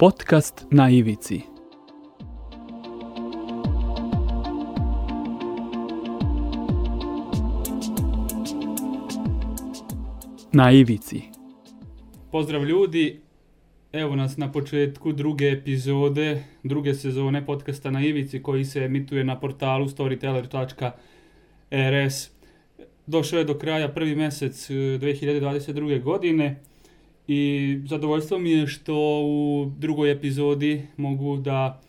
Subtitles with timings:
[0.00, 1.40] Podcast na ivici.
[10.52, 11.22] Na ivici.
[12.32, 13.20] Pozdrav ljudi,
[13.92, 19.40] evo nas na početku druge epizode, druge sezone podcasta na Ivici koji se emituje na
[19.40, 22.30] portalu storyteller.rs.
[23.06, 26.02] Došao je do kraja prvi mesec eh, 2022.
[26.02, 26.69] godine
[27.28, 31.80] i zadovoljstvo mi je što u drugoj epizodi mogu da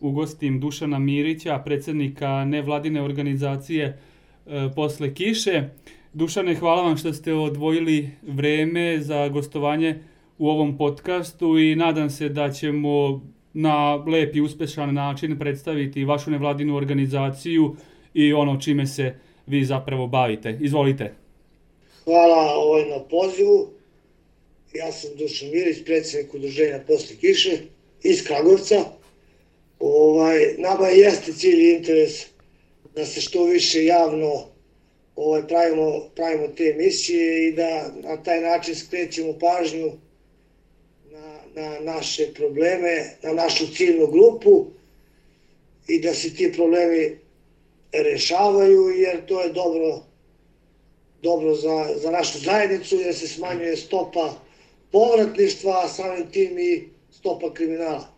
[0.00, 3.84] ugostim Dušana Mirića, predsednika nevladine organizacije
[4.46, 5.62] e, Posle kiše.
[6.12, 9.98] Dušane, hvala vam što ste odvojili vreme za gostovanje
[10.38, 13.20] u ovom podcastu i nadam se da ćemo
[13.52, 17.76] na lep i uspešan način predstaviti vašu nevladinu organizaciju
[18.14, 19.14] i ono čime se
[19.46, 20.58] vi zapravo bavite.
[20.60, 21.14] Izvolite.
[22.04, 23.79] Hvala ovaj na pozivu.
[24.72, 27.58] Ja sam Dušan Mirić, predsednik udruženja Posle kiše
[28.02, 28.84] iz Kragujevca.
[29.78, 32.26] Ovaj, nama jeste cilj i interes
[32.94, 34.46] da se što više javno
[35.16, 39.92] ovaj, pravimo, pravimo te emisije i da na taj način skrećemo pažnju
[41.10, 44.66] na, na naše probleme, na našu ciljnu grupu
[45.88, 47.18] i da se ti problemi
[47.92, 50.02] rešavaju jer to je dobro
[51.22, 54.34] dobro za, za našu zajednicu jer se smanjuje stopa
[54.92, 58.08] povratništva, a samim tim i stopa kriminala.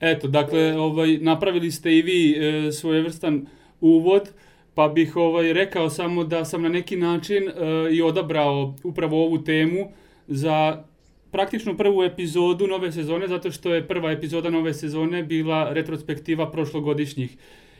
[0.00, 3.46] Eto, dakle, ovaj, napravili ste i vi e, svojevrstan
[3.80, 4.30] uvod,
[4.74, 7.52] pa bih ovaj, rekao samo da sam na neki način e,
[7.90, 9.92] i odabrao upravo ovu temu
[10.26, 10.84] za
[11.30, 17.36] praktično prvu epizodu nove sezone, zato što je prva epizoda nove sezone bila retrospektiva prošlogodišnjih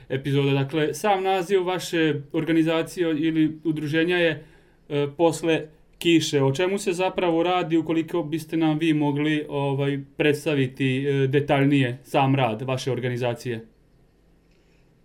[0.09, 0.51] epizoda.
[0.51, 4.45] Dakle, sam naziv vaše organizacije ili udruženja je
[4.89, 5.67] e, posle
[5.99, 6.43] kiše.
[6.43, 12.35] O čemu se zapravo radi ukoliko biste nam vi mogli ovaj predstaviti e, detaljnije sam
[12.35, 13.67] rad vaše organizacije?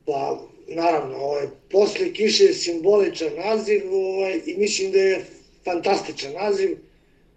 [0.06, 5.26] Pa, naravno, ovaj, posle kiše je simboličan naziv ovaj, i mislim da je
[5.66, 6.78] fantastičan naziv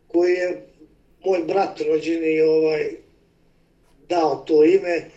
[0.07, 0.67] koji je
[1.25, 2.91] moj brat rođeni ovaj,
[4.09, 5.11] dao to ime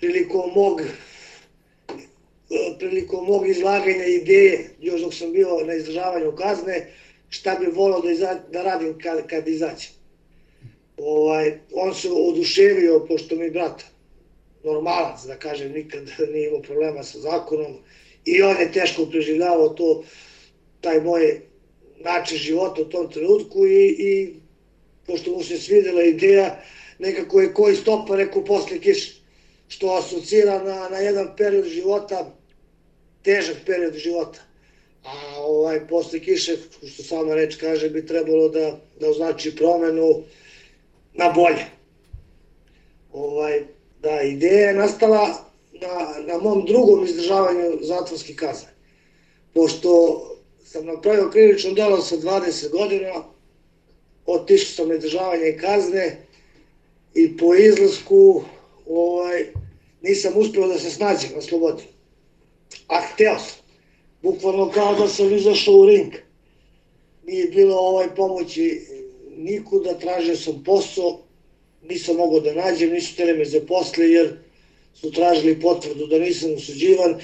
[0.00, 0.80] prilikom mog
[2.78, 6.86] prilikom mog izlaganja ideje, još dok sam bio na izdržavanju kazne,
[7.28, 9.90] šta bi volao da, iza, da radim kad, kad izađem.
[10.96, 13.84] Ovaj, on se oduševio, pošto mi brat
[14.64, 16.02] normalac, da kažem, nikad
[16.32, 17.76] nije imao problema sa zakonom
[18.24, 20.04] i on je teško preživljavao to,
[20.80, 21.40] taj moj
[22.00, 24.34] način života u tom trenutku i, i
[25.06, 26.62] pošto mu se svidela ideja,
[26.98, 29.20] nekako je koji stopa rekao posle kiše,
[29.68, 32.34] što asocira na, na jedan period života,
[33.22, 34.47] težak period života
[35.04, 36.56] a ovaj, posle kiše,
[36.92, 40.22] što sama reč kaže, bi trebalo da, da označi promenu
[41.14, 41.64] na bolje.
[43.12, 43.62] Ovaj,
[44.02, 48.68] da, ideja je nastala na, na mom drugom izdržavanju zatvorske kazne.
[49.54, 49.90] Pošto
[50.64, 53.24] sam napravio krivično delo sa 20 godina,
[54.26, 56.26] otišao sam na izdržavanje kazne
[57.14, 58.42] i po izlasku
[58.86, 59.46] ovaj,
[60.02, 61.82] nisam uspeo da se snađem na slobodi.
[62.88, 63.57] A hteo sam
[64.22, 66.12] bukvalno kao da sam izašao u ring.
[67.26, 68.80] Nije bilo ovaj pomoći
[69.36, 71.20] nikuda, tražio sam posao,
[71.82, 74.36] nisam mogao da nađem, nisu tele me zaposle jer
[74.94, 77.14] su tražili potvrdu da nisam usuđivan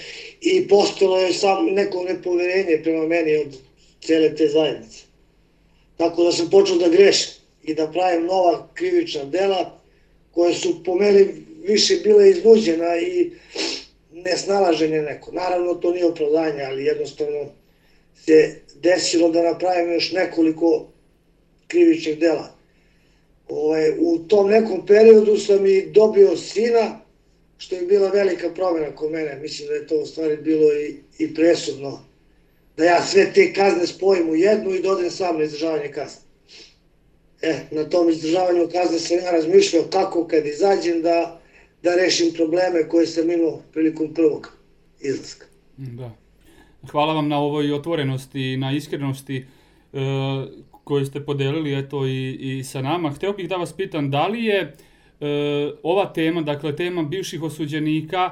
[0.40, 3.56] i postalo je sam neko nepoverenje prema meni od
[4.00, 5.02] cele te zajednice.
[5.96, 9.80] Tako da sam počeo da grešim i da pravim nova krivična dela
[10.30, 11.26] koje su po meni
[11.62, 13.30] više bile iznuđena i
[14.14, 15.32] nesnalaženje neko.
[15.32, 17.46] Naravno, to nije opravdanje, ali jednostavno
[18.14, 20.86] se desilo da napravimo još nekoliko
[21.66, 22.54] krivičnih dela.
[23.48, 27.00] Ovaj, u tom nekom periodu sam i dobio sina,
[27.58, 29.36] što je bila velika promjena kod mene.
[29.36, 32.04] Mislim da je to u stvari bilo i, i presudno.
[32.76, 36.20] Da ja sve te kazne spojim u jednu i dodem sam na izdržavanje kazne.
[37.42, 41.40] E, na tom izdržavanju kazne sam ja razmišljao kako kad izađem da
[41.84, 44.56] da rešim probleme koje sam imao prilikom prvog
[45.00, 45.46] izlaska.
[45.76, 46.10] Da.
[46.90, 49.98] Hvala vam na ovoj otvorenosti i na iskrenosti e,
[50.84, 53.10] koju ste podelili eto i, i sa nama.
[53.10, 54.72] Hteo bih da vas pitam da li je e,
[55.82, 58.30] ova tema, dakle tema bivših osuđenika,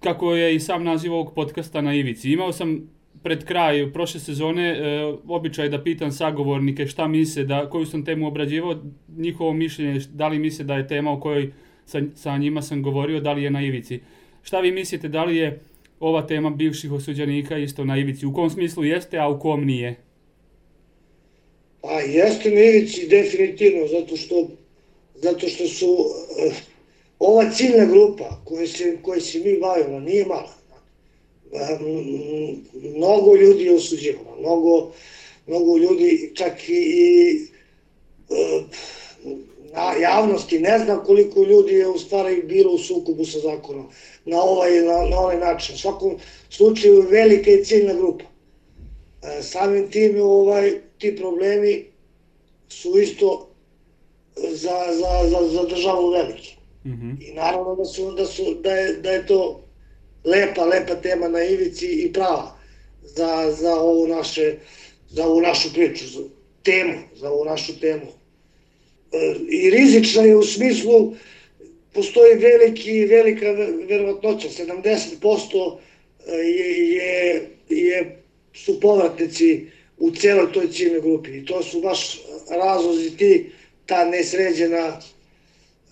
[0.00, 2.32] kako je i sam naziv ovog podcasta na Ivici.
[2.32, 2.90] Imao sam
[3.22, 8.26] pred kraj prošle sezone e, običaj da pitam sagovornike šta misle, da, koju sam temu
[8.26, 8.82] obrađivao,
[9.16, 11.52] njihovo mišljenje, da li misle da je tema o kojoj
[11.88, 14.00] sa, sa njima sam govorio da li je na ivici.
[14.42, 15.60] Šta vi mislite, da li je
[16.00, 18.26] ova tema bivših osuđenika isto na ivici?
[18.26, 19.96] U kom smislu jeste, a u kom nije?
[21.80, 24.48] Pa jeste na ivici definitivno, zato što
[25.22, 26.06] zato što su
[26.38, 26.52] eh,
[27.18, 30.54] ova ciljna grupa koje se, koje se mi bavimo nije mala.
[31.52, 31.78] Eh,
[32.96, 34.92] mnogo ljudi je osuđivano, mnogo,
[35.46, 37.40] mnogo ljudi čak i, i
[38.30, 38.62] eh,
[39.72, 43.86] na javnosti ne zna koliko ljudi je u stvari bilo u sukobu sa zakonom
[44.24, 45.74] na ovaj, na, na ovaj način.
[45.74, 46.18] U svakom
[46.50, 48.24] slučaju velika je ciljna grupa.
[49.22, 51.84] E, samim tim ovaj, ti problemi
[52.68, 53.48] su isto
[54.36, 56.56] za, za, za, za državu veliki.
[56.84, 57.28] Mm -hmm.
[57.28, 59.60] I naravno da, su, da, su, da, je, da je to
[60.24, 62.58] lepa, lepa tema na ivici i prava
[63.02, 64.56] za, za ovu naše
[65.10, 66.20] za ovu našu priču, za
[66.62, 68.06] temu, za ovu našu temu.
[69.12, 71.14] E, I rizična je u smislu
[71.92, 73.50] postoji veliki, velika
[73.88, 75.78] verovatnoća, 70%
[76.26, 78.22] e, je, je, je,
[78.54, 79.66] su povratnici
[79.98, 81.30] u celoj toj ciljnoj grupi.
[81.30, 82.20] I to su baš
[82.50, 83.50] razlozi ti,
[83.86, 85.00] ta nesređena,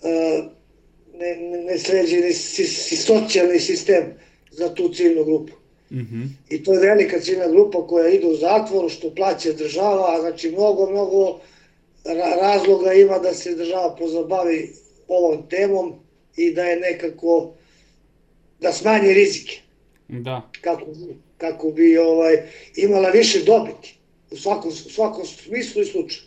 [0.02, 0.42] e,
[1.18, 1.36] ne,
[1.66, 4.14] nesređeni si, si, socijalni sistem
[4.50, 5.52] za tu ciljnu grupu.
[5.90, 6.28] Mm -hmm.
[6.50, 10.90] I to je velika ciljna grupa koja ide u zatvor, što plaća država, znači mnogo,
[10.90, 11.40] mnogo
[12.40, 14.72] razloga ima da se država pozabavi
[15.08, 15.92] ovom temom
[16.36, 17.52] i da je nekako
[18.60, 19.60] da smanji rizike.
[20.08, 20.50] Da.
[20.60, 20.86] Kako,
[21.38, 22.36] kako bi ovaj
[22.76, 23.96] imala više dobiti
[24.30, 26.26] u svakom, u svakom smislu i slučaju.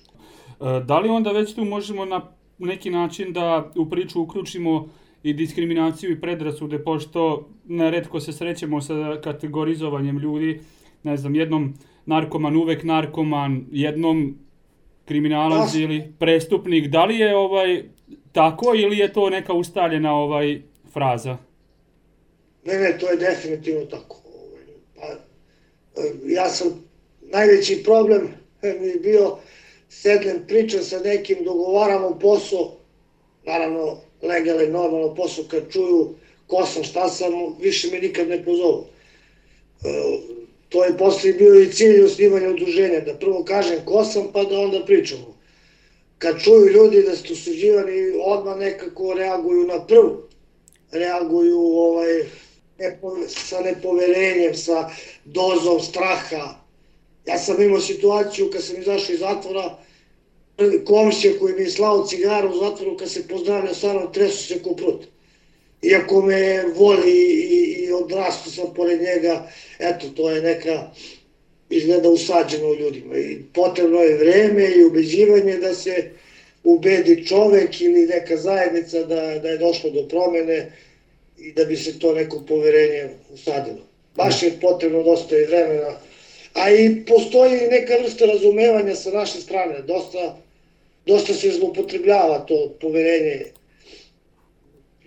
[0.62, 4.90] E, da li onda već tu možemo na neki način da u priču uključimo
[5.24, 10.62] i diskriminaciju i predrasude, pošto neretko se srećemo sa kategorizovanjem ljudi,
[11.04, 11.74] ne znam, jednom
[12.06, 14.38] narkoman uvek narkoman, jednom
[15.10, 16.88] kriminalac ili prestupnik.
[16.88, 17.84] Da li je ovaj
[18.32, 20.62] tako ili je to neka ustaljena ovaj
[20.94, 21.38] fraza?
[22.66, 24.22] Ne, ne, to je definitivno tako.
[24.26, 24.64] Ovaj,
[24.96, 25.08] pa,
[26.02, 26.68] e, ja sam,
[27.22, 28.28] najveći problem
[28.62, 29.38] mi je bio,
[29.90, 32.72] sednem, pričam sa nekim, dogovaramo posao,
[33.46, 36.16] naravno, legalno i normalno posao, kad čuju
[36.48, 37.32] ko sam, šta sam,
[37.62, 38.86] više me nikad ne pozovu.
[40.70, 44.60] To je posle bio i cilj osnivanja udruženja, da prvo kažem ko sam, pa da
[44.60, 45.40] onda pričamo
[46.20, 50.24] kad čuju ljudi da ste osuđivani, odmah nekako reaguju na prvu.
[50.92, 52.24] Reaguju ovaj,
[52.80, 54.90] nepo, sa nepoverenjem, sa
[55.26, 56.60] dozom straha.
[57.26, 59.78] Ja sam imao situaciju kad sam izašao iz zatvora,
[60.86, 64.62] komšija koji mi je slao cigaru u zatvoru, kad se pozdravlja sa mnom, tresu se
[64.62, 65.06] ko prut.
[65.82, 69.48] Iako me voli i, i odrastu sam pored njega,
[69.80, 70.92] eto, to je neka
[71.70, 76.12] izgleda usađeno u ljudima i potrebno je vreme i ubeđivanje da se
[76.64, 80.72] ubedi čovek ili neka zajednica da, da je došlo do promene
[81.38, 83.86] i da bi se to neko poverenje usadilo.
[84.16, 86.00] Baš je potrebno dosta i vremena,
[86.54, 90.38] a i postoji neka vrsta razumevanja sa naše strane, dosta,
[91.06, 93.46] dosta se zlopotrebljava to poverenje.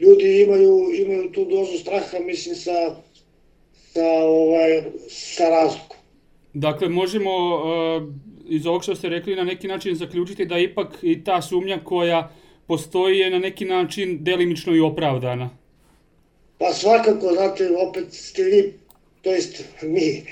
[0.03, 2.97] Ljudi imaju, imaju tu dozu straha, mislim, sa,
[3.93, 5.97] sa, ovaj, sa razlikom.
[6.55, 7.63] Dakle, možemo uh,
[8.49, 12.31] iz ovog što ste rekli na neki način zaključiti da ipak i ta sumnja koja
[12.67, 15.51] postoji je na neki način delimično i opravdana.
[16.59, 18.73] Pa svakako, znate, opet ste vi,
[19.23, 20.23] to jest mi,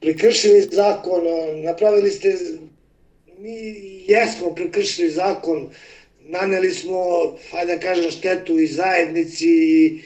[0.00, 1.20] prekršili zakon,
[1.64, 2.28] napravili ste,
[3.38, 3.54] mi
[4.08, 5.70] jesmo prekršili zakon,
[6.24, 6.96] naneli smo,
[7.50, 10.00] hajde da kažem, štetu i zajednici i,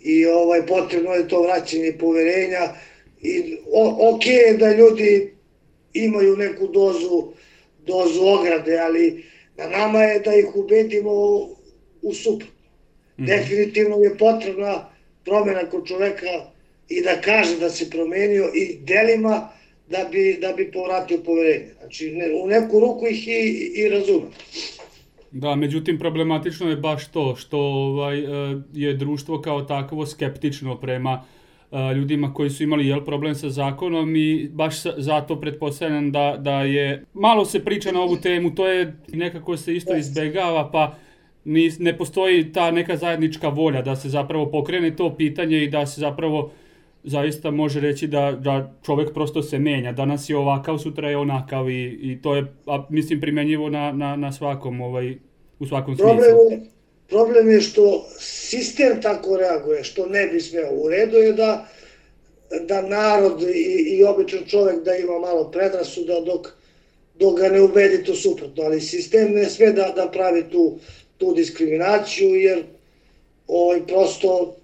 [0.00, 2.74] i ovaj, potrebno je to vraćanje poverenja,
[3.24, 5.32] I o, ok je da ljudi
[5.94, 7.32] imaju neku dozu,
[7.86, 9.24] dozu ograde, ali
[9.56, 11.10] na nama je da ih ubedimo
[12.02, 12.54] u suprotno.
[13.18, 13.26] Mm -hmm.
[13.26, 14.90] Definitivno je potrebna
[15.24, 16.50] promena kod čoveka
[16.88, 19.48] i da kaže da se promenio i delima
[19.88, 21.74] da bi, da bi povratio poverenje.
[21.80, 24.26] Znači, ne, u neku ruku ih i, i razume.
[25.34, 31.24] Da, međutim, problematično je baš to što ovaj, e, je društvo kao takvo skeptično prema
[31.96, 37.04] ljudima koji su imali jel, problem sa zakonom i baš zato pretpostavljam da, da je,
[37.14, 40.94] malo se priča na ovu temu, to je nekako se isto izbegava, pa
[41.44, 45.86] ni, ne postoji ta neka zajednička volja da se zapravo pokrene to pitanje i da
[45.86, 46.50] se zapravo
[47.04, 49.92] zaista može reći da, da čovek prosto se menja.
[49.92, 54.16] Danas je ovakav, sutra je onakav i, i to je, a, mislim, primenjivo na, na,
[54.16, 55.14] na svakom, ovaj,
[55.58, 56.18] u svakom smislu.
[57.08, 60.70] Problem je što sistem tako reaguje, što ne bi smeo.
[60.72, 61.68] U redu je da,
[62.68, 66.48] da narod i, i običan čovek da ima malo predrasuda dok,
[67.14, 70.78] dok ga ne ubedi to suprotno, ali sistem ne sme da, da pravi tu,
[71.18, 72.64] tu diskriminaciju jer
[73.46, 74.56] ovaj, prosto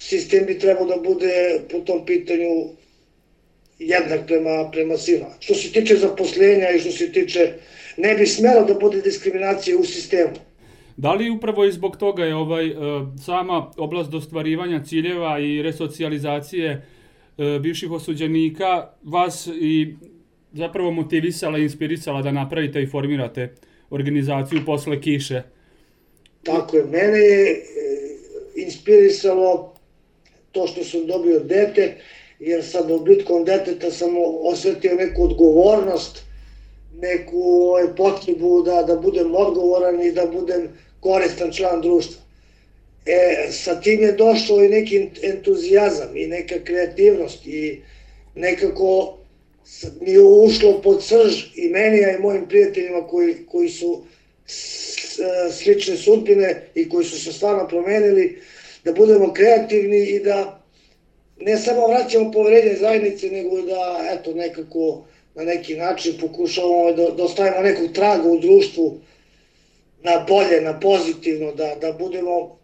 [0.00, 2.68] sistem bi trebao da bude po tom pitanju
[3.78, 5.26] jednak prema, prema svima.
[5.40, 7.52] Što se tiče zaposlenja i što se tiče,
[7.96, 10.34] ne bi smelo da bude diskriminacije u sistemu.
[10.96, 12.74] Da li upravo i zbog toga je ovaj e,
[13.24, 19.94] sama oblast dostvarivanja ciljeva i resocijalizacije e, bivših osuđenika vas i
[20.52, 23.54] zapravo motivisala i inspirisala da napravite i formirate
[23.90, 25.42] organizaciju posle kiše?
[26.42, 27.60] Tako je, mene je e,
[28.56, 29.69] inspirisalo
[30.52, 31.96] to što sam dobio dete,
[32.38, 36.22] jer sa dobitkom deteta sam osetio neku odgovornost,
[37.00, 40.68] neku ovaj, potrebu da, da budem odgovoran i da budem
[41.00, 42.22] koristan član društva.
[43.06, 47.80] E, sa tim je došlo i neki entuzijazam i neka kreativnost i
[48.34, 49.16] nekako
[50.00, 54.02] mi je ušlo pod srž i meni, a i mojim prijateljima koji, koji su
[55.50, 58.38] slične sudbine i koji su se stvarno promenili,
[58.84, 60.60] da budemo kreativni i da
[61.40, 67.24] ne samo vraćamo poverenje zajednice, nego da eto nekako na neki način pokušavamo da, da
[67.24, 68.98] ostavimo nekog traga u društvu
[70.02, 72.58] na bolje, na pozitivno, da, da budemo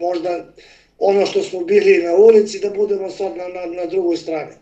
[0.00, 0.52] možda
[0.98, 4.52] ono što smo bili na ulici, da budemo sad na, na, na drugoj strani.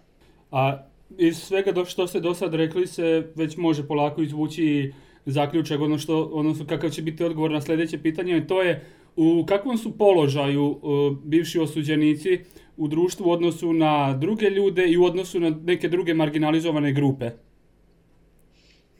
[0.50, 0.78] A
[1.18, 4.92] iz svega do što ste do sad rekli se već može polako izvući
[5.26, 8.86] zaključak, ono što, odnosno kakav će biti odgovor na sledeće pitanje, to je
[9.16, 12.38] u kakvom su položaju uh, bivši osuđenici
[12.76, 17.30] u društvu u odnosu na druge ljude i u odnosu na neke druge marginalizovane grupe?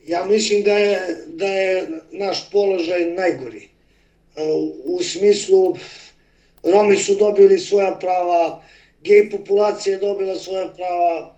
[0.07, 3.69] Ja mislim da je, da je naš položaj najgori.
[4.85, 5.77] U smislu,
[6.63, 8.63] Romi su dobili svoja prava,
[9.05, 11.37] gej populacija je dobila svoja prava,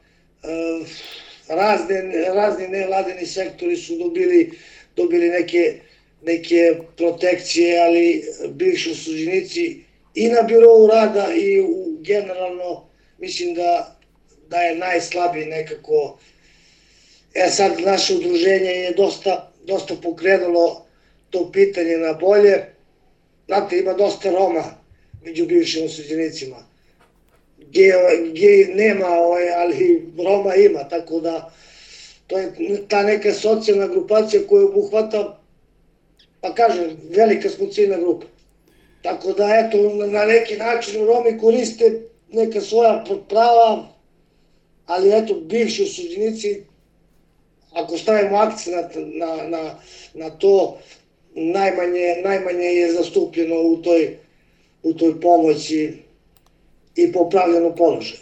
[1.48, 4.50] razne, razni nevladeni sektori su dobili,
[4.96, 5.80] dobili neke,
[6.22, 12.88] neke protekcije, ali bivši osuđenici i na birovu rada i u, generalno
[13.18, 13.96] mislim da,
[14.48, 16.18] da je najslabiji nekako
[17.34, 20.86] E sad, naše udruženje je dosta, dosta pokrenulo
[21.30, 22.64] to pitanje na bolje.
[23.46, 24.64] Znate, ima dosta Roma
[25.24, 26.56] među bivšim osuđenicima.
[27.58, 27.92] Gej,
[28.32, 31.52] gej nema, ovaj, ali Roma ima, tako da
[32.26, 32.52] to je
[32.88, 35.41] ta neka socijalna grupacija koja obuhvata,
[36.42, 38.26] pa kažem, velika smo ciljna grupa.
[39.02, 43.88] Tako da, eto, na neki način Romi koriste neka svoja prava,
[44.86, 46.62] ali eto, bivši osuđenici
[47.72, 49.74] ako stavimo akcent na, na,
[50.14, 50.78] na to,
[51.34, 54.16] najmanje, najmanje je zastupljeno u toj,
[54.82, 55.92] u toj pomoći
[56.96, 58.20] i popravljeno položaja.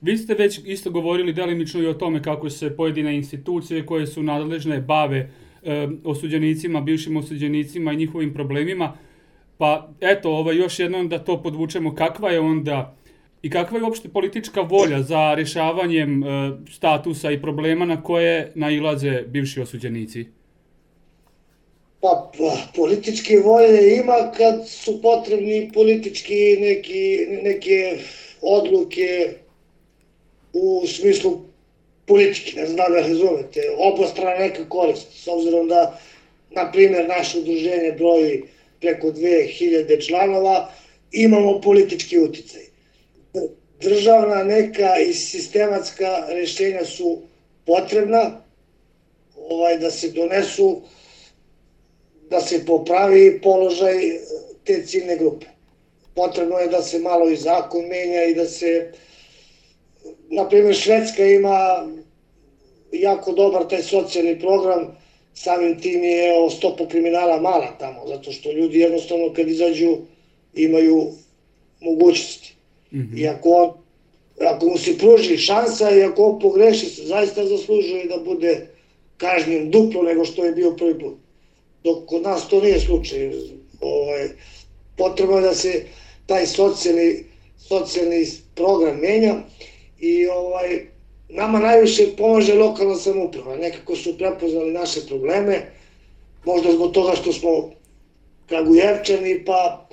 [0.00, 4.22] Vi ste već isto govorili delimično i o tome kako se pojedine institucije koje su
[4.22, 5.30] nadležne bave
[6.04, 8.96] osuđenicima, bivšim osuđenicima i njihovim problemima.
[9.58, 12.96] Pa eto, ovaj, još jednom da to podvučemo, kakva je onda
[13.46, 16.26] I kakva je uopšte politička volja za rešavanjem e,
[16.72, 20.24] statusa i problema na koje nailaze bivši osuđenici?
[22.00, 27.98] Pa, pa političke volje ima kad su potrebni politički neki, neke
[28.42, 29.36] odluke
[30.52, 31.40] u smislu
[32.06, 36.00] politike, ne znam da razumete, obostrana neka korist, s obzirom da,
[36.50, 38.42] na primjer, naše udruženje broji
[38.80, 40.70] preko 2000 članova,
[41.12, 42.76] imamo politički uticaj
[43.80, 47.22] državna neka i sistematska rešenja su
[47.66, 48.40] potrebna
[49.36, 50.80] ovaj da se donesu
[52.30, 53.94] da se popravi položaj
[54.64, 55.46] te ciljne grupe.
[56.14, 58.92] Potrebno je da se malo i zakon menja i da se
[60.30, 61.86] na primjer Švedska ima
[62.92, 64.96] jako dobar taj socijalni program,
[65.34, 69.96] samim tim je stopa kriminala mala tamo, zato što ljudi jednostavno kad izađu
[70.54, 71.12] imaju
[71.80, 72.54] mogućnosti.
[72.92, 73.18] Mm -hmm.
[73.20, 73.72] I ako, on,
[74.46, 78.68] ako mu se pruži šansa i ako on pogreši, zaista zaslužuje da bude
[79.16, 81.14] kažnjen duplo nego što je bio prvi put.
[81.84, 83.30] Dok kod nas to nije slučaj.
[83.80, 84.28] Ovaj,
[84.96, 85.84] potrebno je da se
[86.26, 87.24] taj socijalni,
[87.58, 89.34] socijalni program menja
[89.98, 90.86] i ovaj,
[91.28, 93.56] nama najviše pomaže lokalna samouprava.
[93.56, 95.70] Nekako su prepoznali naše probleme,
[96.44, 97.70] možda zbog toga što smo
[98.46, 99.86] Kragujevčani, pa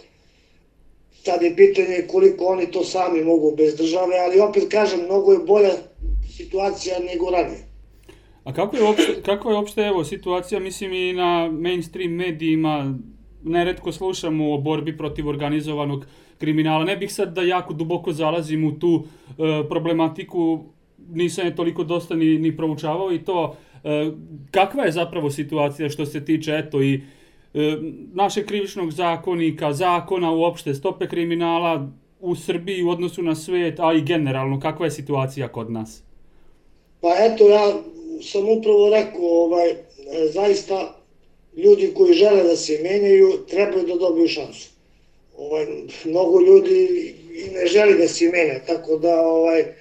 [1.25, 5.39] Sad je pitanje koliko oni to sami mogu bez države, ali opet kažem, mnogo je
[5.39, 5.73] bolja
[6.37, 7.67] situacija nego ranije.
[8.43, 12.99] A kako je opšte, kako je opšte evo, situacija, mislim i na mainstream medijima,
[13.43, 16.05] neretko slušamo o borbi protiv organizovanog
[16.37, 16.85] kriminala.
[16.85, 19.33] Ne bih sad da jako duboko zalazim u tu e,
[19.69, 20.63] problematiku,
[21.09, 23.55] nisam je toliko dosta ni, ni proučavao i to.
[23.83, 24.11] E,
[24.51, 27.01] kakva je zapravo situacija što se tiče, eto, i
[27.53, 27.77] E,
[28.13, 31.87] našeg krivičnog zakonika, zakona uopšte, stope kriminala
[32.19, 36.03] u Srbiji u odnosu na svet, a i generalno, kakva je situacija kod nas?
[37.01, 37.73] Pa eto, ja
[38.21, 39.75] sam upravo rekao, ovaj, e,
[40.33, 40.95] zaista
[41.57, 44.69] ljudi koji žele da se menjaju trebaju da dobiju šansu.
[45.37, 45.65] Ovaj,
[46.05, 49.73] mnogo ljudi i ne želi da se menja, tako da ovaj, e,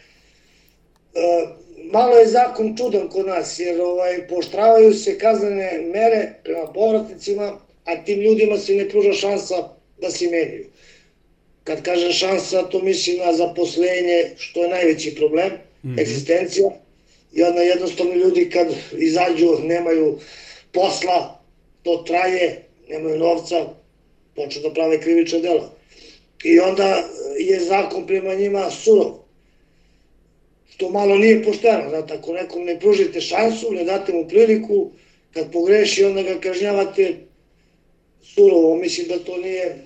[1.92, 8.04] malo je zakon čudan kod nas, jer ovaj, poštravaju se kaznene mere prema povratnicima, a
[8.04, 9.68] tim ljudima se ne pruža šansa
[10.00, 10.66] da se menjaju.
[11.64, 15.50] Kad kažem šansa, to mislim na zaposlenje, što je najveći problem,
[15.82, 16.00] mm -hmm.
[16.00, 16.70] egzistencija,
[17.32, 20.18] i onda jednostavno ljudi kad izađu nemaju
[20.72, 21.41] posla,
[21.82, 23.66] to traje, nemaju novca,
[24.36, 25.74] počnu da prave krivične dela.
[26.44, 27.04] I onda
[27.38, 29.22] je zakon prema njima surov.
[30.70, 34.90] Što malo nije pošteno, znate, ako nekom ne pružite šansu, ne date mu priliku,
[35.32, 37.14] kad pogreši, onda ga kažnjavate
[38.22, 38.76] surovo.
[38.76, 39.76] Mislim da to nije,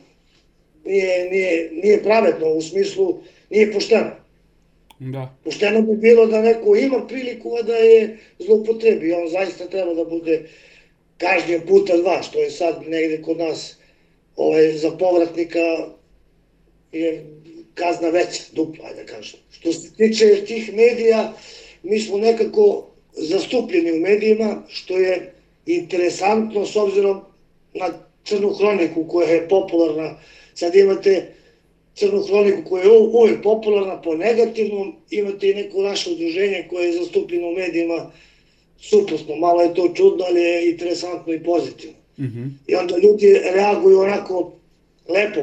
[0.84, 4.10] nije, nije, nije pravedno, u smislu nije pošteno.
[4.98, 5.34] Da.
[5.44, 9.12] Pošteno bi bilo da neko ima priliku, a da je zloupotrebi.
[9.12, 10.48] On zaista treba da bude
[11.18, 13.76] kažnjen puta dva, što je sad negde kod nas
[14.36, 15.88] ovaj, za povratnika
[16.92, 17.26] je
[17.74, 19.40] kazna veća, dupla, da kažem.
[19.50, 21.32] Što se tiče tih medija,
[21.82, 25.32] mi smo nekako zastupljeni u medijima, što je
[25.66, 27.20] interesantno s obzirom
[27.74, 27.90] na
[28.24, 30.18] crnu hroniku koja je popularna.
[30.54, 31.32] Sad imate
[31.94, 36.92] crnu hroniku koja je uvijek popularna po negativnom, imate i neko naše udruženje koje je
[36.92, 38.10] zastupljeno u medijima
[38.78, 39.36] suprotno.
[39.36, 41.96] Malo je to čudno, ali je interesantno i pozitivno.
[42.18, 42.50] Mm -hmm.
[42.66, 44.52] I onda ljudi reaguju onako
[45.08, 45.40] lepo,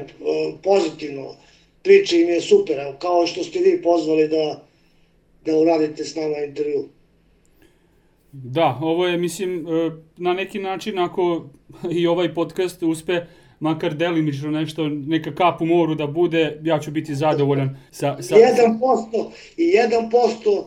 [0.64, 1.36] pozitivno,
[1.84, 4.66] priče im je super, kao što ste vi pozvali da,
[5.46, 6.90] da uradite s nama intervju.
[8.32, 11.50] Da, ovo je, mislim, e, na neki način, ako
[12.00, 13.22] i ovaj podcast uspe
[13.60, 18.22] makar delimično nešto, neka kap u moru da bude, ja ću biti zadovoljan sa...
[18.22, 20.64] sa 1% i 1%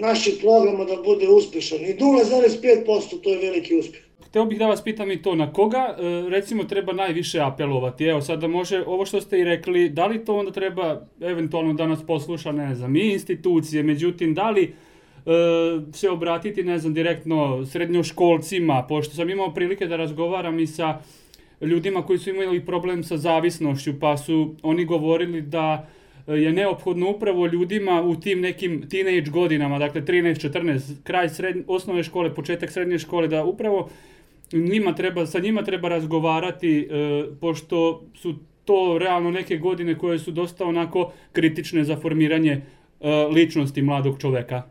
[0.00, 1.78] naših programa da bude uspešan.
[1.78, 4.00] I 0,5% to je veliki uspeh.
[4.32, 8.04] Hteo bih da vas pitam i to, na koga e, recimo treba najviše apelovati?
[8.04, 11.72] Evo sad da može, ovo što ste i rekli, da li to onda treba eventualno
[11.72, 14.72] da nas posluša, ne znam, i institucije, međutim, da li e,
[15.92, 20.98] se obratiti, ne znam, direktno srednjoškolcima, pošto sam imao prilike da razgovaram i sa
[21.60, 25.88] ljudima koji su imali problem sa zavisnošću, pa su oni govorili da
[26.26, 32.02] je neophodno upravo ljudima u tim nekim teenage godinama, dakle 13, 14, kraj srednje, osnove
[32.02, 33.88] škole, početak srednje škole, da upravo
[34.52, 40.30] njima treba, sa njima treba razgovarati, e, pošto su to realno neke godine koje su
[40.30, 42.62] dosta onako kritične za formiranje e,
[43.10, 44.62] ličnosti mladog čoveka.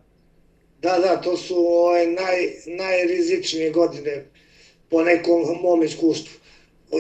[0.81, 2.37] Da, da, to su ovaj, naj,
[2.77, 4.25] najrizičnije godine
[4.89, 6.39] po nekom mom iskustvu.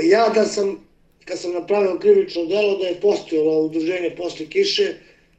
[0.03, 0.77] Ja da sam,
[1.25, 4.93] kad sam napravio krivično delo, da je postojalo udruženje posle kiše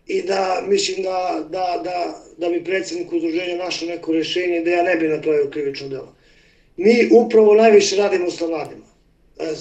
[0.07, 4.83] i da mislim da, da, da, da bi predsednik udruženja našao neko rešenje da ja
[4.83, 6.14] ne bi napravio krivično delo
[6.77, 8.87] mi upravo najviše radimo sa mladima.
[9.38, 9.55] E,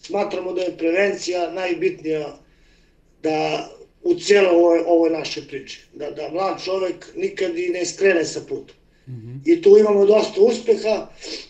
[0.00, 2.38] smatramo da je prevencija najbitnija
[3.22, 3.68] da
[4.02, 5.80] u cijelo ovoj, ovoj našoj priči.
[5.94, 8.72] Da, da mlad čovek nikad i ne skrene sa puta.
[9.06, 9.40] Mm -hmm.
[9.44, 11.08] I tu imamo dosta uspeha,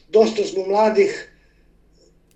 [0.09, 1.30] dosta smo mladih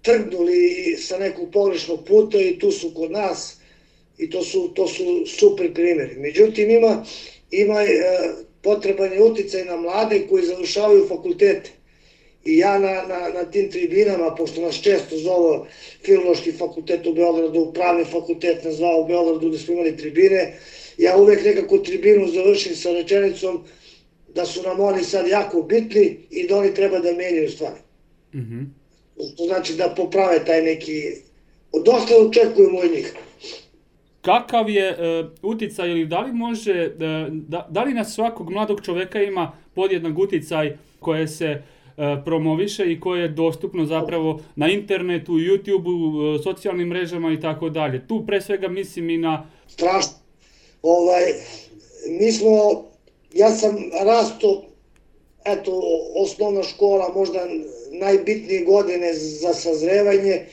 [0.09, 3.57] trgnuli sa nekog pogrešnog puta i tu su kod nas
[4.19, 6.17] i to su, to su super primjeri.
[6.17, 7.05] Međutim, ima,
[7.51, 7.89] ima e,
[8.63, 11.71] potreban je uticaj na mlade koji završavaju fakultete
[12.45, 15.69] I ja na, na, na tim tribinama, pošto nas često zove
[16.05, 20.55] Filološki fakultet u Beogradu, Pravni fakultet nas zvao u Beogradu gde smo imali tribine,
[20.99, 23.65] ja uvek nekako tribinu završim sa rečenicom
[24.35, 27.81] da su nam oni sad jako bitni i da oni treba da menjaju stvari.
[28.35, 28.65] Mm -hmm.
[29.37, 31.03] To znači da poprave taj neki...
[31.85, 33.15] Dosta očekujemo od njih.
[34.23, 38.81] Kakav je uh, uticaj ili da li može, uh, da, da li na svakog mladog
[38.85, 41.63] čoveka ima podjednak uticaj koje se
[41.99, 47.69] E, promoviše i koje je dostupno zapravo na internetu, YouTubeu, e, socijalnim mrežama i tako
[47.69, 48.07] dalje.
[48.07, 49.47] Tu pre svega mislim i na...
[49.69, 50.13] Strašno.
[50.83, 51.23] Ovaj,
[52.21, 52.85] mi smo,
[53.33, 54.63] ja sam rasto,
[55.45, 55.83] eto,
[56.17, 57.39] osnovna škola, možda
[57.99, 60.47] najbitnije godine za sazrevanje, e,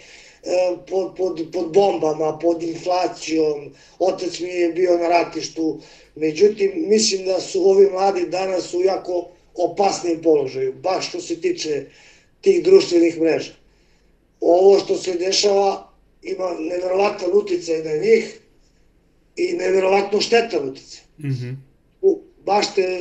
[0.90, 5.80] pod, pod, pod bombama, pod inflacijom, otac mi je bio na ratištu,
[6.16, 11.86] međutim, mislim da su ovi mladi danas u jako opasnim položaju, baš što se tiče
[12.42, 13.54] tih društvenih mreža.
[14.40, 18.40] Ovo što se dešava ima neverovatan uticaj na njih
[19.36, 21.02] i neverovatno štetan uticaj.
[21.18, 21.56] Mm -hmm.
[22.02, 23.00] U, baš ste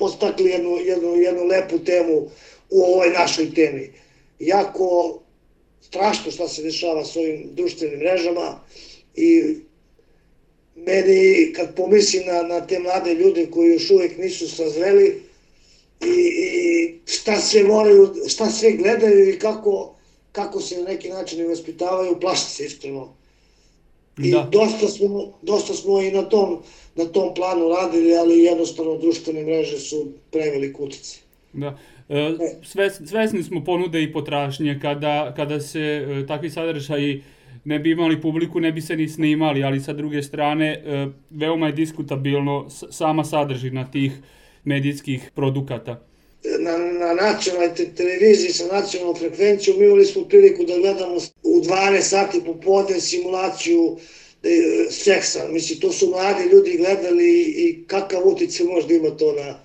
[0.00, 2.30] postakli jednu, jednu, jednu lepu temu
[2.70, 3.92] u ovoj našoj temi.
[4.38, 5.18] Jako
[5.80, 8.60] strašno šta se dešava s ovim društvenim mrežama
[9.14, 9.56] i
[10.74, 15.22] meni, kad pomislim na, na te mlade ljude koji još uvek nisu sazreli
[16.00, 19.94] i, i šta sve moraju, šta sve gledaju i kako,
[20.32, 23.19] kako se na neki način vaspitavaju, plaši se iskreno.
[24.18, 24.48] I da.
[24.52, 26.58] dosta, smo, dosta smo i na tom,
[26.96, 31.18] na tom planu radili, ali jednostavno društvene mreže su prevelik utice.
[31.52, 31.78] Da.
[32.08, 37.22] E, sve, svesni smo ponude i potrašnje kada, kada se e, takvi sadržaji
[37.64, 41.66] ne bi imali publiku, ne bi se ni snimali, ali sa druge strane e, veoma
[41.66, 44.12] je diskutabilno sama sadržina tih
[44.64, 46.00] medijskih produkata.
[46.60, 51.20] Na, na nacionalnoj te, televiziji sa nacionalnom frekvencijom imali smo priliku da gledamo
[51.60, 53.96] u 12 sati popodne simulaciju
[54.42, 55.38] e, seksa.
[55.52, 59.58] Mislim, to su mladi ljudi gledali i kakav utice možda ima to na...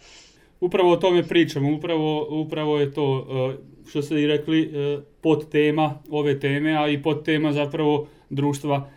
[0.59, 5.49] Upravo o tome pričamo, upravo, upravo je to, e, što ste i rekli, e, pod
[5.51, 8.91] tema ove teme, a i pod tema zapravo društva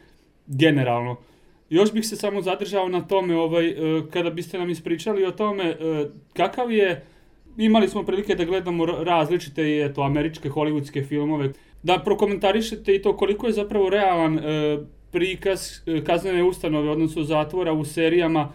[0.46, 1.16] generalno.
[1.70, 3.74] Još bih se samo zadržao na tome, ovaj,
[4.12, 5.76] kada biste nam ispričali o tome,
[6.32, 7.06] kakav je,
[7.56, 13.46] imali smo prilike da gledamo različite eto, američke, hollywoodske filmove, da prokomentarišete i to koliko
[13.46, 14.38] je zapravo realan
[15.10, 18.52] prikaz e, kaznene ustanove, odnosno zatvora u serijama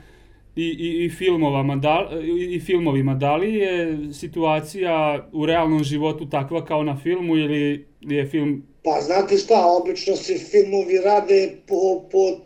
[0.55, 3.13] i, i, i, filmovama, da, i, i filmovima.
[3.13, 8.63] Da li je situacija u realnom životu takva kao na filmu ili je film...
[8.83, 12.39] Pa znate šta, obično se filmovi rade po, po,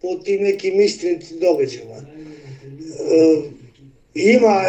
[0.00, 1.94] po tim nekim istinitim događajima.
[1.94, 2.02] E,
[4.14, 4.62] ima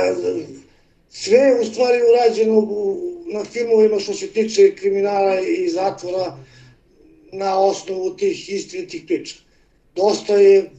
[1.10, 6.38] sve u stvari urađeno u, na filmovima što se tiče kriminala i zatvora,
[7.32, 9.36] na osnovu tih istinitih priča.
[9.96, 10.72] Dosta je,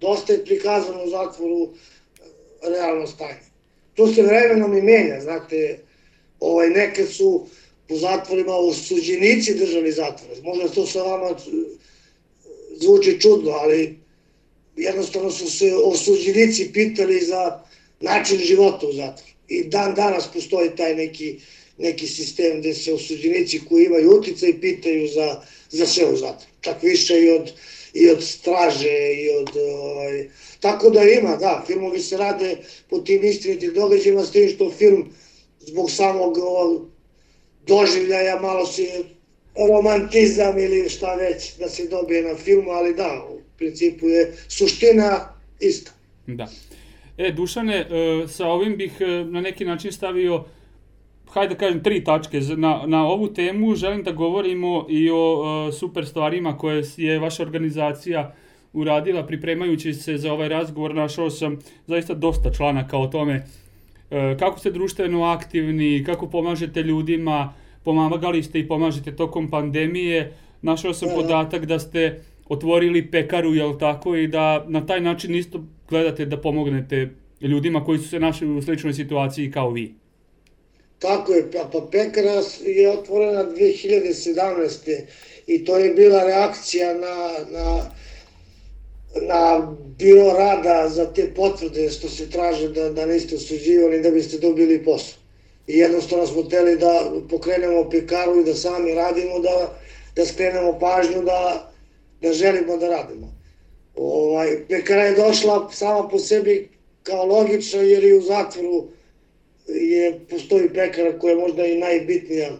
[0.00, 1.68] dosta je prikazano u zatvoru e,
[2.70, 3.44] realno stanje.
[3.94, 5.78] To se vremenom i menja, znate,
[6.40, 7.46] ovaj, nekad su
[7.88, 10.40] po zatvorima osuđenici držali zatvore.
[10.42, 11.34] Možda to sa vama e,
[12.80, 13.98] zvuči čudno, ali
[14.76, 17.62] jednostavno su se osuđenici pitali za
[18.00, 19.33] način života u zatvoru.
[19.48, 21.38] I dan danas postoji taj neki
[21.78, 26.52] neki sistem gde se osuđenici koji imaju uticaj pitaju za, za sve u zatvoru.
[26.60, 27.52] Čak više i od,
[27.94, 29.50] i od straže i od...
[29.56, 30.28] Ovaj,
[30.60, 32.56] tako da ima, da, filmovi se rade
[32.90, 35.12] po tim istinitim događajima, s tim što film
[35.60, 36.88] zbog samog ovog,
[37.66, 39.04] doživljaja malo se
[39.70, 45.38] romantizam ili šta već da se dobije na filmu, ali da, u principu je suština
[45.60, 45.92] ista.
[46.26, 46.48] Da.
[47.18, 47.86] E, Dušane, e,
[48.28, 50.44] sa ovim bih e, na neki način stavio
[51.30, 53.74] hajde da kažem, tri tačke na, na ovu temu.
[53.74, 58.34] Želim da govorimo i o uh, super stvarima koje je vaša organizacija
[58.72, 60.94] uradila pripremajući se za ovaj razgovor.
[60.94, 63.46] Našao sam zaista dosta članaka o tome
[64.38, 67.52] kako ste društveno aktivni, kako pomažete ljudima,
[67.84, 70.32] pomagali ste i pomažete tokom pandemije.
[70.62, 75.64] Našao sam podatak da ste otvorili pekaru, jel tako, i da na taj način isto
[75.88, 77.08] gledate da pomognete
[77.40, 79.94] ljudima koji su se našli u sličnoj situaciji kao vi.
[80.98, 85.00] Tako je, pa, pekara je otvorena 2017.
[85.46, 87.90] i to je bila reakcija na, na,
[89.28, 94.38] na biro rada za te potvrde što se traže da, da niste osuđivani da biste
[94.38, 95.18] dobili posao.
[95.66, 99.78] I jednostavno smo teli da pokrenemo pekaru i da sami radimo, da,
[100.16, 101.73] da skrenemo pažnju da,
[102.24, 103.34] da želimo da radimo.
[103.94, 106.68] Ovaj, pekara je došla sama po sebi
[107.02, 108.88] kao logično jer je u zatvoru
[109.68, 112.50] je, postoji pekara koja je možda i najbitnija,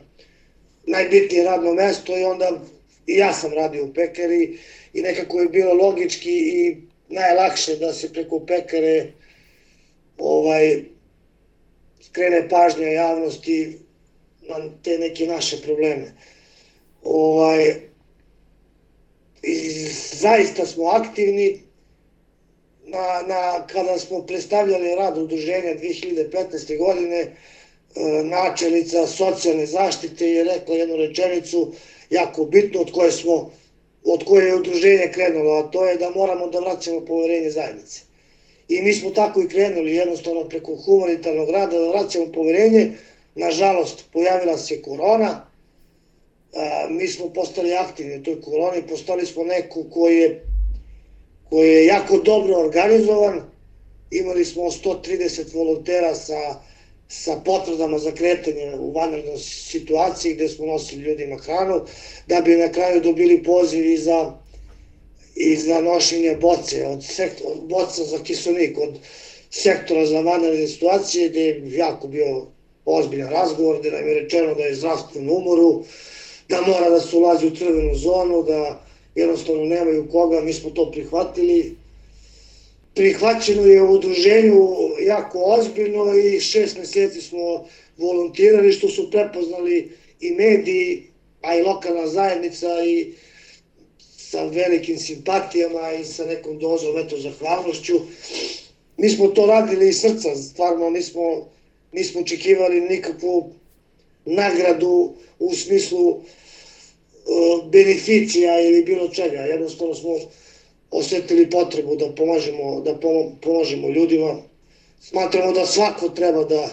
[0.86, 2.60] najbitnije radno mesto i onda
[3.06, 4.58] i ja sam radio u pekari
[4.92, 6.76] i nekako je bilo logički i
[7.08, 9.12] najlakše da se preko pekare
[10.18, 10.84] ovaj,
[12.02, 13.78] skrene pažnja javnosti
[14.48, 16.12] na te neke naše probleme.
[17.02, 17.74] Ovaj,
[19.46, 19.70] i
[20.12, 21.60] zaista smo aktivni,
[22.86, 26.78] na, na, kada smo predstavljali rad udruženja 2015.
[26.78, 27.30] godine, e,
[28.24, 31.72] načelica socijalne zaštite je rekla jednu rečenicu
[32.10, 33.50] jako bitnu od koje smo
[34.04, 38.00] od koje je udruženje krenulo, a to je da moramo da vraćamo poverenje zajednice.
[38.68, 42.90] I mi smo tako i krenuli, jednostavno preko humanitarnog rada da vraćamo poverenje.
[43.34, 45.46] Nažalost, pojavila se korona,
[46.56, 50.44] a, mi smo postali aktivni u toj koroni, postali smo neko koji je
[51.54, 53.42] koji je jako dobro organizovan.
[54.10, 56.54] Imali smo 130 volontera sa,
[57.08, 61.80] sa potvrdama za kretanje u vanrednoj situaciji gde smo nosili ljudima hranu,
[62.26, 64.32] da bi na kraju dobili poziv i za,
[65.36, 68.98] i za nošenje boce, od, sektor, od boca za kiselnik, od
[69.50, 72.46] sektora za vanredne situacije, gde je jako bio
[72.84, 75.84] ozbiljan razgovor, gde nam je rečeno da je zdravstveno umoru,
[76.48, 78.80] da mora da se ulazi u crvenu zonu, da
[79.14, 81.76] jednostavno nemaju koga, mi smo to prihvatili.
[82.94, 84.68] Prihvaćeno je u udruženju
[85.00, 87.64] jako ozbiljno i šest meseci smo
[87.96, 89.88] volontirali što su prepoznali
[90.20, 91.02] i mediji,
[91.42, 93.06] a i lokalna zajednica i
[94.16, 98.00] sa velikim simpatijama i sa nekom dozom eto zahvalnošću.
[98.96, 101.46] Mi smo to radili iz srca, stvarno nismo,
[101.92, 103.46] nismo očekivali nikakvu
[104.24, 106.20] nagradu u smislu uh,
[107.70, 109.38] beneficija ili bilo čega.
[109.38, 110.18] Jednostavno smo
[110.90, 112.94] osetili potrebu da pomažemo, da
[113.40, 114.36] pomažemo ljudima.
[115.00, 116.68] Smatramo da svako treba da,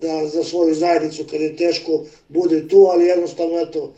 [0.00, 3.92] da za svoju zajednicu kad je teško bude tu, ali jednostavno eto,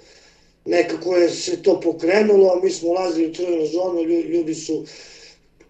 [0.65, 4.85] nekako je se to pokrenulo, mi smo ulazili u crvenu zonu, ljudi su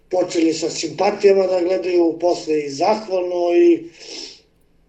[0.09, 3.89] počeli sa simpatijama da gledaju, posle i zahvalno i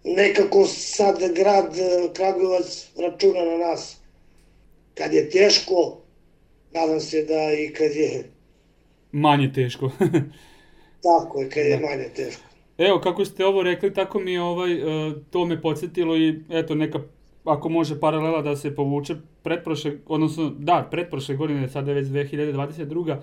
[0.05, 3.97] nekako sad grad e, Kragujevac računa na nas.
[4.93, 5.97] Kad je teško,
[6.73, 8.23] nadam se da i kad je...
[9.11, 9.91] Manje teško.
[11.03, 11.87] tako je, kad je da.
[11.87, 12.41] manje teško.
[12.77, 16.75] Evo, kako ste ovo rekli, tako mi je ovaj, e, to me podsjetilo i eto
[16.75, 16.99] neka,
[17.43, 23.17] ako može paralela da se povuče pretprošle, odnosno da, pretprošle godine, sada je već 2022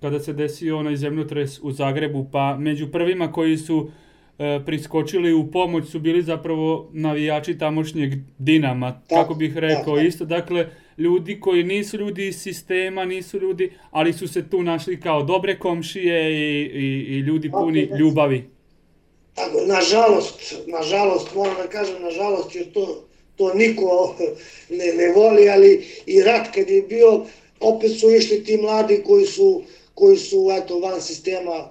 [0.00, 3.90] kada se desio onaj zemljotres u Zagrebu, pa među prvima koji su
[4.38, 10.02] e, priskočili u pomoć su bili zapravo navijači tamošnjeg Dinama, da, kako bih rekao da,
[10.02, 10.08] da.
[10.08, 15.00] isto, dakle, ljudi koji nisu ljudi iz sistema, nisu ljudi, ali su se tu našli
[15.00, 17.96] kao dobre komšije i, i, i ljudi puni da.
[17.96, 18.50] ljubavi.
[19.34, 23.04] Tako, nažalost, nažalost, moram da kažem nažalost, jer to,
[23.36, 24.16] to niko
[24.78, 27.24] ne, ne voli, ali i rat kad je bio,
[27.60, 29.62] opet su išli ti mladi koji su
[29.98, 31.70] koji su eto, van sistema.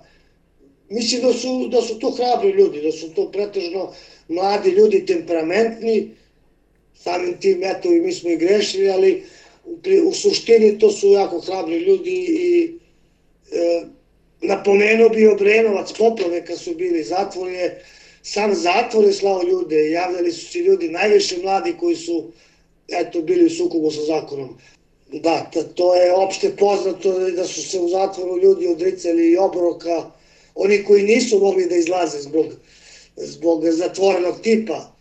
[0.90, 3.94] Mislim da su, da su to hrabri ljudi, da su to pretežno
[4.28, 6.12] mladi ljudi, temperamentni,
[6.96, 9.24] samim tim, eto, i mi smo i grešili, ali
[9.66, 9.78] u,
[10.10, 12.80] u suštini to su jako hrabri ljudi i
[13.52, 13.86] e,
[14.42, 17.86] napomenuo bi Obrenovac poplave kad su bili zatvor je,
[18.24, 22.32] sam zatvor je slao ljude, javljali su se ljudi, najviše mladi koji su
[22.88, 24.58] eto, bili u sukobu sa zakonom.
[25.12, 30.12] Da, to je opšte poznato da su se u zatvoru ljudi odricali i obroka,
[30.58, 32.46] oni koji nisu mogli da izlaze zbog,
[33.16, 34.94] zbog zatvorenog tipa.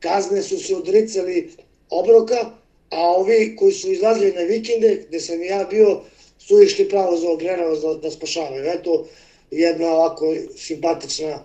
[0.00, 1.50] Kazne su se odricali
[1.90, 2.50] obroka,
[2.90, 6.00] a ovi koji su izlazili na vikende, gde sam ja bio,
[6.38, 8.64] su išli pravo za Obrenovac da, da spašavaju.
[8.64, 9.06] Eto,
[9.50, 11.44] jedna ovako simpatična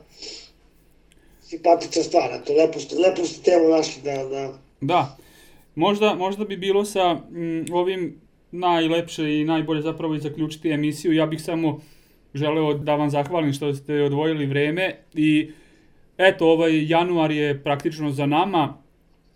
[1.53, 5.17] simpatična stvar, eto, lepo lepo ste temu našli da, da, da.
[5.75, 8.21] Možda, možda bi bilo sa m, ovim
[8.51, 11.13] najlepše i najbolje zapravo i zaključiti emisiju.
[11.13, 11.81] Ja bih samo
[12.33, 15.51] želeo da vam zahvalim što ste odvojili vreme i
[16.17, 18.77] eto, ovaj januar je praktično za nama.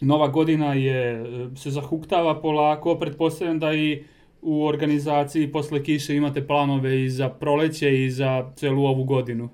[0.01, 1.25] Nova godina je,
[1.57, 4.03] se zahuktava polako, pretpostavljam da i
[4.41, 9.49] u organizaciji posle kiše imate planove i za proleće i za celu ovu godinu.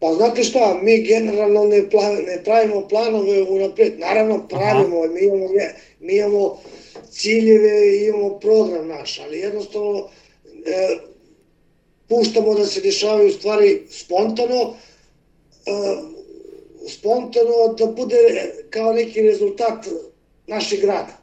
[0.00, 5.46] Pa znate šta, mi generalno ne, plan, ne pravimo planove unapred, naravno pravimo, mi imamo,
[6.00, 6.56] mi imamo
[7.10, 11.09] ciljeve i imamo program naš, ali jednostavno e,
[12.10, 14.74] puštamo da se dešavaju stvari spontano,
[16.88, 18.16] spontano da bude
[18.70, 19.86] kao neki rezultat
[20.46, 21.20] našeg rada.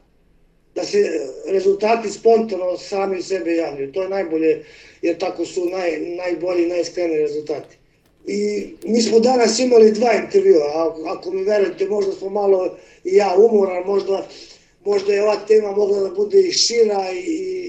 [0.74, 0.98] Da se
[1.46, 3.92] rezultati spontano sami sebe javljaju.
[3.92, 4.64] To je najbolje,
[5.02, 7.76] jer tako su naj, najbolji, najskreni rezultati.
[8.26, 13.14] I mi smo danas imali dva intervjua, a ako mi verujete, možda smo malo i
[13.14, 14.26] ja umoran, možda,
[14.84, 17.67] možda je ova tema mogla da bude i šira i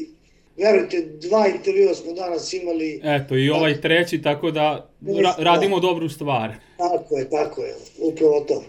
[0.64, 3.02] verujte, dva intervjua smo danas imali.
[3.04, 4.90] Eto, i ovaj treći, tako da
[5.24, 6.54] ra radimo dobru stvar.
[6.78, 8.64] Tako je, tako je, upravo to.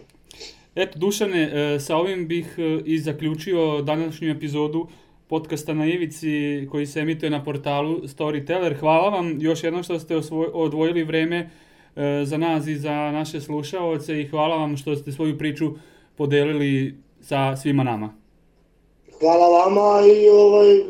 [0.75, 4.89] Eto, Dušane, e, sa ovim bih e, i zaključio današnju epizodu
[5.29, 8.79] podcasta na Ivici koji se emituje na portalu Storyteller.
[8.79, 10.17] Hvala vam još jednom što ste
[10.53, 11.51] odvojili vreme
[11.97, 15.71] E, za nas i za naše slušaoce i hvala vam što ste svoju priču
[16.17, 18.15] podelili sa svima nama.
[19.19, 20.81] Hvala vama i ovaj,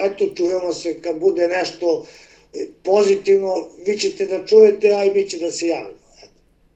[0.00, 2.06] eto, čujemo se kad bude nešto
[2.82, 3.54] pozitivno,
[3.86, 5.98] vi ćete da čujete, a i mi će da se javimo.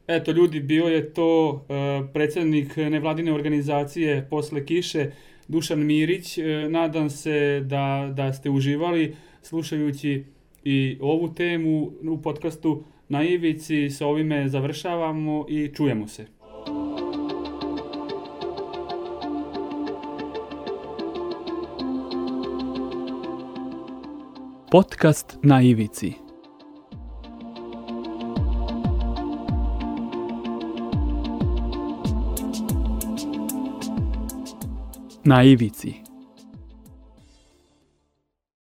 [0.07, 5.11] Eto ljudi, bio je to uh, predsednik nevladine organizacije Posle kiše,
[5.49, 6.39] Dušan Mirić.
[6.39, 10.25] Uh, nadam se da, da ste uživali slušajući
[10.65, 16.42] i ovu temu u podcastu na ivici, sa ovime završavamo i čujemo se.
[24.73, 26.17] Podcast na ivici.
[35.25, 36.02] Na ivici.